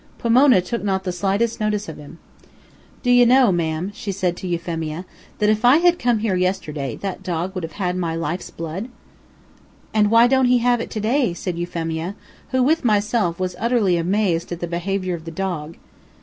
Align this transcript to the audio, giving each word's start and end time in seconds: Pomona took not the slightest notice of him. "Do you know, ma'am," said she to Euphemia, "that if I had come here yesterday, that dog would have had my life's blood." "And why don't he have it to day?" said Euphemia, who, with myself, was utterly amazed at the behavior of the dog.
Pomona 0.17 0.61
took 0.61 0.83
not 0.83 1.03
the 1.03 1.11
slightest 1.11 1.59
notice 1.59 1.87
of 1.87 1.97
him. 1.97 2.17
"Do 3.03 3.11
you 3.11 3.23
know, 3.23 3.51
ma'am," 3.51 3.91
said 3.93 4.39
she 4.39 4.41
to 4.41 4.47
Euphemia, 4.47 5.05
"that 5.37 5.47
if 5.51 5.63
I 5.63 5.77
had 5.77 5.99
come 5.99 6.17
here 6.17 6.35
yesterday, 6.35 6.95
that 7.03 7.21
dog 7.21 7.53
would 7.53 7.61
have 7.63 7.73
had 7.73 7.95
my 7.95 8.15
life's 8.15 8.49
blood." 8.49 8.89
"And 9.93 10.09
why 10.09 10.25
don't 10.25 10.45
he 10.45 10.57
have 10.57 10.81
it 10.81 10.89
to 10.89 10.99
day?" 10.99 11.35
said 11.35 11.59
Euphemia, 11.59 12.15
who, 12.49 12.63
with 12.63 12.83
myself, 12.83 13.39
was 13.39 13.55
utterly 13.59 13.95
amazed 13.95 14.51
at 14.51 14.59
the 14.59 14.65
behavior 14.65 15.13
of 15.13 15.25
the 15.25 15.29
dog. 15.29 15.77